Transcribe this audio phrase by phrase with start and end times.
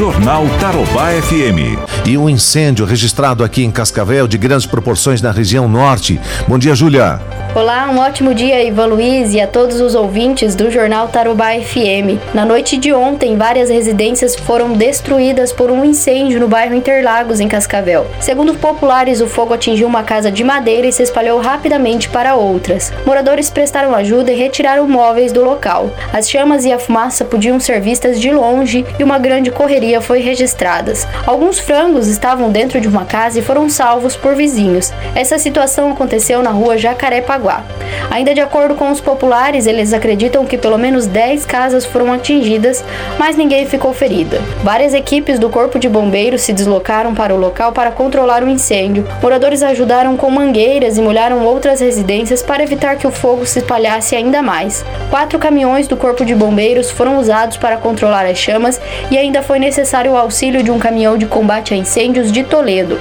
[0.00, 2.08] Jornal Tarobá FM.
[2.08, 6.18] E um incêndio registrado aqui em Cascavel de grandes proporções na região norte.
[6.48, 7.20] Bom dia, Júlia.
[7.52, 12.22] Olá, um ótimo dia, Ivan Luiz, e a todos os ouvintes do Jornal Tarobá FM.
[12.32, 17.48] Na noite de ontem, várias residências foram destruídas por um incêndio no bairro Interlagos, em
[17.48, 18.06] Cascavel.
[18.20, 22.92] Segundo populares, o fogo atingiu uma casa de madeira e se espalhou rapidamente para outras.
[23.04, 25.90] Moradores prestaram ajuda e retiraram móveis do local.
[26.12, 30.20] As chamas e a fumaça podiam ser vistas de longe e uma grande correria foi
[30.20, 30.92] registrada.
[31.26, 34.92] Alguns frangos estavam dentro de uma casa e foram salvos por vizinhos.
[35.16, 37.79] Essa situação aconteceu na rua Jacaré 管
[38.10, 42.84] Ainda de acordo com os populares, eles acreditam que pelo menos 10 casas foram atingidas,
[43.18, 44.40] mas ninguém ficou ferida.
[44.62, 49.06] Várias equipes do Corpo de Bombeiros se deslocaram para o local para controlar o incêndio.
[49.22, 54.16] Moradores ajudaram com mangueiras e molharam outras residências para evitar que o fogo se espalhasse
[54.16, 54.84] ainda mais.
[55.08, 58.80] Quatro caminhões do Corpo de Bombeiros foram usados para controlar as chamas
[59.10, 62.98] e ainda foi necessário o auxílio de um caminhão de combate a incêndios de Toledo.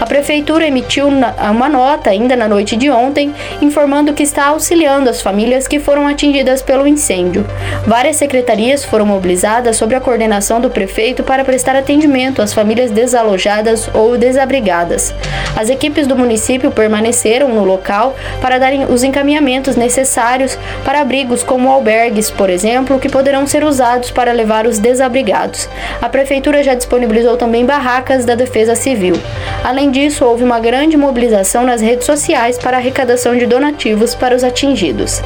[0.00, 5.20] A prefeitura emitiu uma nota ainda na noite de ontem, informando que está auxiliando as
[5.20, 7.44] famílias que foram atingidas pelo incêndio.
[7.86, 13.90] Várias secretarias foram mobilizadas sob a coordenação do prefeito para prestar atendimento às famílias desalojadas
[13.92, 15.14] ou desabrigadas.
[15.54, 21.70] As equipes do município permaneceram no local para darem os encaminhamentos necessários para abrigos como
[21.70, 25.68] albergues, por exemplo, que poderão ser usados para levar os desabrigados.
[26.00, 29.14] A prefeitura já disponibilizou também barracas da Defesa Civil.
[29.64, 34.42] Além disso, houve uma grande mobilização nas redes sociais para arrecadação de donativos para os
[34.42, 35.22] atingidos.